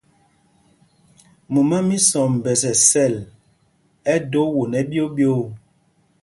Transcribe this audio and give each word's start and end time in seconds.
Mumá 1.51 1.77
mí 1.87 1.97
Sɔmbɛs 2.09 2.61
ɛ 2.71 2.73
sɛl, 2.89 3.13
ɛ 4.13 4.15
do 4.31 4.41
won 4.55 4.71
ɛɓyoo 4.79 5.09
ɓyoo. 5.15 5.43